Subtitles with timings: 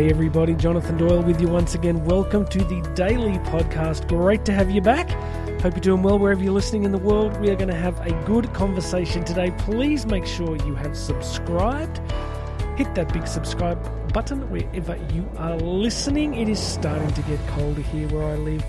[0.00, 2.02] Hey everybody, Jonathan Doyle with you once again.
[2.06, 4.08] Welcome to the daily podcast.
[4.08, 5.10] Great to have you back.
[5.60, 7.38] Hope you're doing well wherever you're listening in the world.
[7.38, 9.52] We are going to have a good conversation today.
[9.58, 11.98] Please make sure you have subscribed.
[12.78, 13.78] Hit that big subscribe
[14.14, 16.32] button wherever you are listening.
[16.32, 18.64] It is starting to get colder here where I live.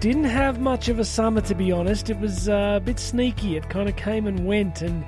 [0.00, 2.10] Didn't have much of a summer, to be honest.
[2.10, 3.56] It was uh, a bit sneaky.
[3.56, 5.06] It kind of came and went, and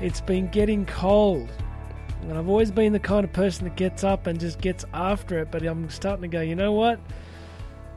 [0.00, 1.48] it's been getting cold.
[2.22, 5.38] And I've always been the kind of person that gets up and just gets after
[5.38, 7.00] it, but I'm starting to go, you know what?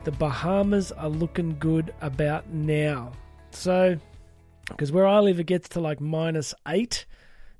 [0.04, 3.12] The Bahamas are looking good about now.
[3.50, 3.96] So,
[4.68, 7.06] because where I live, it gets to like minus eight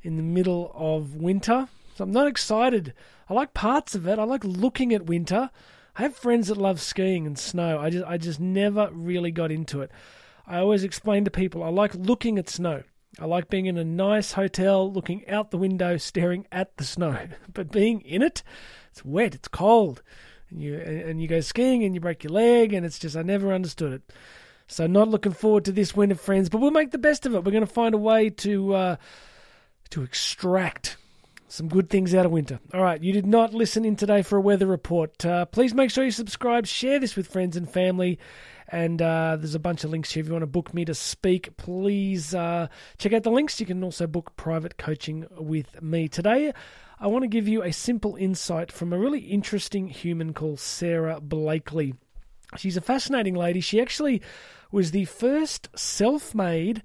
[0.02, 1.68] in the middle of winter.
[1.94, 2.92] So I'm not excited.
[3.28, 4.18] I like parts of it.
[4.18, 5.50] I like looking at winter.
[5.96, 7.78] I have friends that love skiing and snow.
[7.78, 9.90] I just I just never really got into it.
[10.46, 12.82] I always explain to people I like looking at snow.
[13.18, 17.16] I like being in a nice hotel, looking out the window, staring at the snow.
[17.52, 18.42] But being in it,
[18.90, 20.02] it's wet, it's cold,
[20.50, 23.22] and you and you go skiing and you break your leg, and it's just I
[23.22, 24.12] never understood it.
[24.66, 26.48] So not looking forward to this winter, friends.
[26.48, 27.44] But we'll make the best of it.
[27.44, 28.96] We're going to find a way to uh,
[29.90, 30.96] to extract
[31.54, 32.58] some good things out of winter.
[32.72, 35.24] All right, you did not listen in today for a weather report.
[35.24, 38.18] Uh, please make sure you subscribe, share this with friends and family.
[38.66, 40.22] And uh, there's a bunch of links here.
[40.22, 42.66] If you want to book me to speak, please uh,
[42.98, 43.60] check out the links.
[43.60, 46.08] You can also book private coaching with me.
[46.08, 46.52] Today,
[46.98, 51.20] I want to give you a simple insight from a really interesting human called Sara
[51.20, 51.94] Blakely.
[52.56, 53.60] She's a fascinating lady.
[53.60, 54.22] She actually
[54.72, 56.82] was the first self made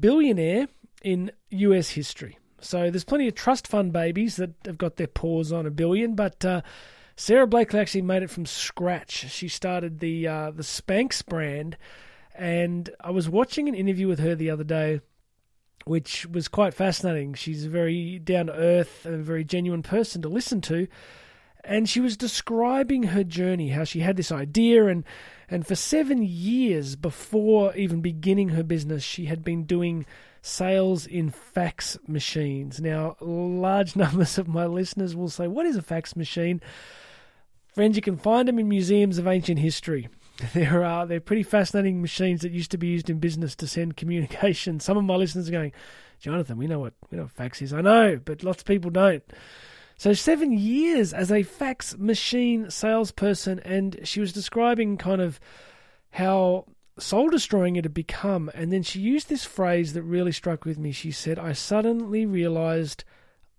[0.00, 0.66] billionaire
[1.04, 2.38] in US history.
[2.60, 6.14] So there's plenty of trust fund babies that have got their paws on a billion,
[6.14, 6.62] but uh,
[7.16, 9.30] Sara Blakely actually made it from scratch.
[9.30, 11.76] She started the uh, the Spanx brand,
[12.34, 15.00] and I was watching an interview with her the other day,
[15.84, 17.34] which was quite fascinating.
[17.34, 20.88] She's a very down to earth and a very genuine person to listen to,
[21.62, 25.04] and she was describing her journey, how she had this idea and.
[25.50, 30.04] And for seven years before even beginning her business, she had been doing
[30.48, 32.80] sales in fax machines.
[32.80, 36.60] Now, large numbers of my listeners will say, What is a fax machine?
[37.68, 40.08] Friends, you can find them in museums of ancient history.
[40.54, 43.96] There are they're pretty fascinating machines that used to be used in business to send
[44.02, 44.78] communication.
[44.78, 45.72] Some of my listeners are going,
[46.20, 47.72] Jonathan, we know what we know what fax is.
[47.72, 49.24] I know, but lots of people don't.
[49.96, 55.40] So seven years as a fax machine salesperson, and she was describing kind of
[56.10, 56.66] how
[56.98, 58.50] soul destroying it had become.
[58.54, 60.92] And then she used this phrase that really struck with me.
[60.92, 63.04] She said, I suddenly realized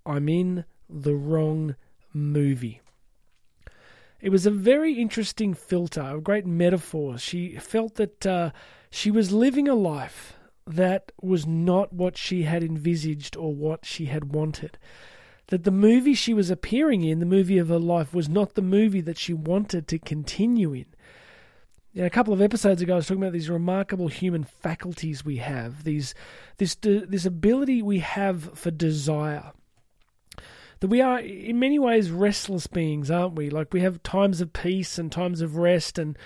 [0.05, 1.75] I'm in the wrong
[2.13, 2.81] movie.
[4.21, 7.17] It was a very interesting filter, a great metaphor.
[7.17, 8.51] She felt that uh,
[8.89, 10.33] she was living a life
[10.67, 14.77] that was not what she had envisaged or what she had wanted.
[15.47, 18.61] That the movie she was appearing in, the movie of her life, was not the
[18.61, 20.85] movie that she wanted to continue in.
[21.99, 25.35] Yeah, a couple of episodes ago, I was talking about these remarkable human faculties we
[25.35, 26.15] have, these
[26.55, 29.51] this this ability we have for desire.
[30.79, 33.49] That we are, in many ways, restless beings, aren't we?
[33.49, 36.17] Like we have times of peace and times of rest, and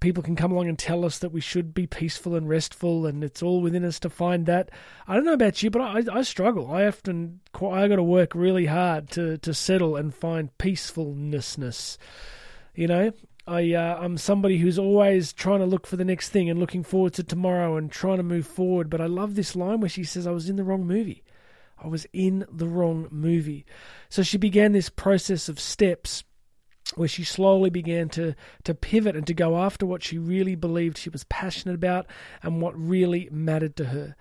[0.00, 3.22] people can come along and tell us that we should be peaceful and restful, and
[3.22, 4.68] it's all within us to find that.
[5.06, 6.72] I don't know about you, but I, I struggle.
[6.72, 11.98] I often I got to work really hard to to settle and find peacefulness.
[12.74, 13.12] You know,
[13.46, 16.82] I uh, I'm somebody who's always trying to look for the next thing and looking
[16.82, 18.88] forward to tomorrow and trying to move forward.
[18.88, 21.22] But I love this line where she says, "I was in the wrong movie.
[21.78, 23.66] I was in the wrong movie."
[24.08, 26.24] So she began this process of steps
[26.94, 28.34] where she slowly began to
[28.64, 32.06] to pivot and to go after what she really believed she was passionate about
[32.42, 34.16] and what really mattered to her.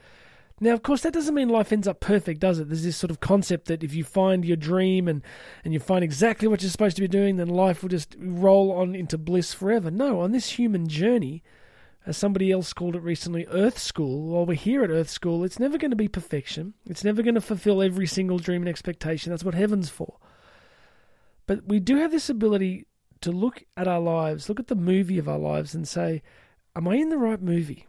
[0.63, 2.69] Now, of course, that doesn't mean life ends up perfect, does it?
[2.69, 5.21] There's this sort of concept that if you find your dream and,
[5.65, 8.71] and you find exactly what you're supposed to be doing, then life will just roll
[8.71, 9.91] on into bliss forever.
[9.91, 11.43] No, on this human journey,
[12.05, 15.59] as somebody else called it recently, Earth School, while we're here at Earth School, it's
[15.59, 16.75] never going to be perfection.
[16.85, 19.31] It's never going to fulfill every single dream and expectation.
[19.31, 20.17] That's what heaven's for.
[21.45, 22.85] But we do have this ability
[23.19, 26.23] to look at our lives, look at the movie of our lives, and say,
[26.73, 27.85] Am I in the right movie?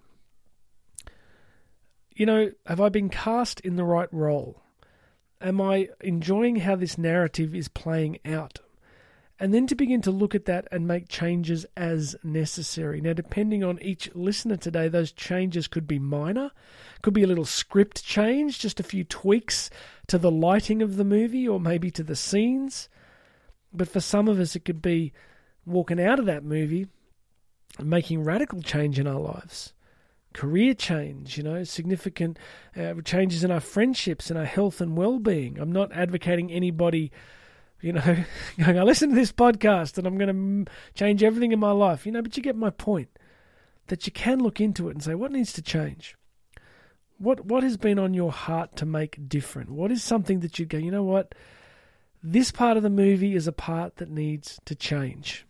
[2.15, 4.63] You know, have I been cast in the right role?
[5.41, 8.61] Am I enjoying how this narrative is playing out?
[9.41, 13.01] And then to begin to look at that and make changes as necessary.
[13.01, 16.53] Now, depending on each listener today, those changes could be minor,
[17.03, 19.71] could be a little script change, just a few tweaks
[20.07, 22.89] to the lighting of the movie or maybe to the scenes.
[23.73, 25.13] But for some of us, it could be
[25.67, 26.87] walking out of that movie
[27.77, 29.73] and making radical change in our lives
[30.35, 32.39] career change, you know, significant
[32.77, 35.59] uh, changes in our friendships and our health and well being.
[35.59, 37.11] I'm not advocating anybody
[37.85, 38.01] you know,
[38.59, 42.07] going, I listen to this podcast and I'm going to change everything in my life,
[42.07, 43.11] you know, but you get my point
[43.89, 46.17] that you can look into it and say, what needs to change?
[47.19, 49.71] What what has been on your heart to make different?
[49.71, 51.35] What is something that you go, you know what?
[52.23, 55.47] This part of the movie is a part that needs to change.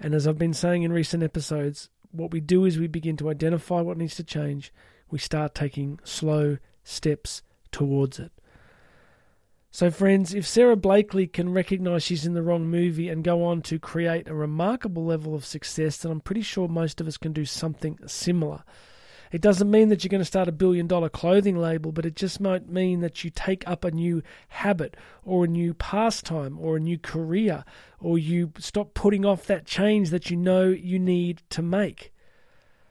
[0.00, 3.30] And as I've been saying in recent episodes, what we do is we begin to
[3.30, 4.72] identify what needs to change.
[5.10, 8.32] We start taking slow steps towards it.
[9.70, 13.60] So, friends, if Sara Blakely can recognize she's in the wrong movie and go on
[13.62, 17.32] to create a remarkable level of success, then I'm pretty sure most of us can
[17.32, 18.62] do something similar.
[19.34, 22.14] It doesn't mean that you're going to start a billion dollar clothing label, but it
[22.14, 26.76] just might mean that you take up a new habit or a new pastime or
[26.76, 27.64] a new career
[27.98, 32.12] or you stop putting off that change that you know you need to make.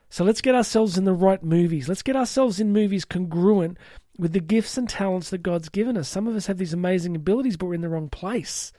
[0.09, 1.87] So let's get ourselves in the right movies.
[1.87, 3.77] Let's get ourselves in movies congruent
[4.19, 6.09] with the gifts and talents that God's given us.
[6.09, 8.73] Some of us have these amazing abilities, but we're in the wrong place.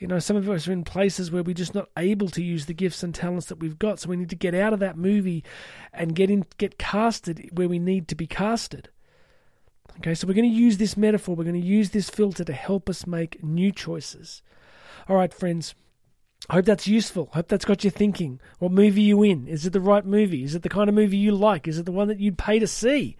[0.00, 2.64] You know, some of us are in places where we're just not able to use
[2.64, 4.00] the gifts and talents that we've got.
[4.00, 5.44] So we need to get out of that movie
[5.92, 8.88] and get in, get casted where we need to be casted.
[9.98, 11.36] Okay, so we're going to use this metaphor.
[11.36, 14.40] We're going to use this filter to help us make new choices.
[15.06, 15.74] All right, friends.
[16.48, 17.28] I hope that's useful.
[17.34, 18.40] I hope that's got you thinking.
[18.58, 19.46] What movie are you in?
[19.48, 20.44] Is it the right movie?
[20.44, 21.68] Is it the kind of movie you like?
[21.68, 23.18] Is it the one that you'd pay to see?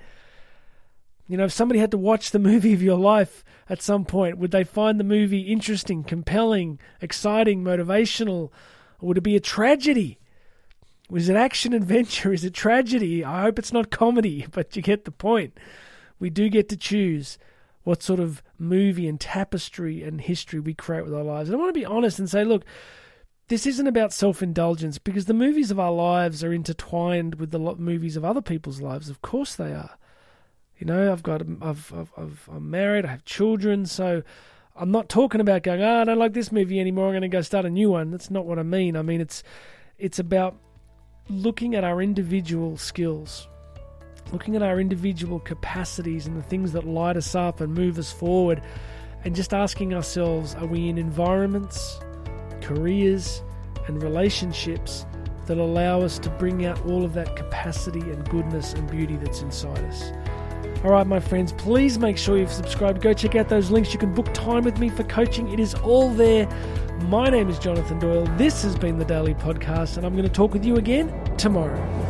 [1.30, 4.38] You know, if somebody had to watch the movie of your life at some point,
[4.38, 8.50] would they find the movie interesting, compelling, exciting, motivational?
[8.98, 10.18] Or would it be a tragedy?
[11.08, 12.32] Was it action adventure?
[12.32, 13.24] Is it tragedy?
[13.24, 15.56] I hope it's not comedy, but you get the point.
[16.18, 17.38] We do get to choose
[17.84, 21.48] what sort of movie and tapestry and history we create with our lives.
[21.48, 22.64] And I want to be honest and say, look,
[23.46, 27.60] this isn't about self indulgence because the movies of our lives are intertwined with the
[27.60, 29.08] movies of other people's lives.
[29.08, 29.96] Of course they are.
[30.80, 34.22] You know, I've got, I've, I've, I've, I'm married, I have children, so
[34.74, 37.08] I'm not talking about going, oh, I don't like this movie anymore.
[37.08, 38.10] I'm going to go start a new one.
[38.10, 38.96] That's not what I mean.
[38.96, 39.42] I mean, it's,
[39.98, 40.56] it's about
[41.28, 43.46] looking at our individual skills,
[44.32, 48.10] looking at our individual capacities and the things that light us up and move us
[48.10, 48.62] forward,
[49.22, 52.00] and just asking ourselves, are we in environments,
[52.62, 53.42] careers,
[53.86, 55.04] and relationships
[55.44, 59.42] that allow us to bring out all of that capacity and goodness and beauty that's
[59.42, 60.10] inside us?
[60.82, 63.02] All right, my friends, please make sure you've subscribed.
[63.02, 63.92] Go check out those links.
[63.92, 66.48] You can book time with me for coaching, it is all there.
[67.02, 68.24] My name is Jonathan Doyle.
[68.38, 72.09] This has been the Daily Podcast, and I'm going to talk with you again tomorrow.